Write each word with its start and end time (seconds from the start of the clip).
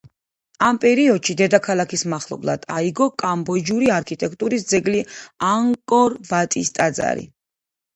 ამ 0.69 0.77
პერიოდში, 0.85 1.35
დედაქალაქის 1.41 2.05
მახლობლად 2.15 2.67
აიგო 2.79 3.09
კამბოჯური 3.27 3.95
არქიტექტურის 4.01 4.69
ძეგლი 4.75 5.07
ანგკორ-ვატის 5.55 6.79
ტაძარი. 6.83 7.33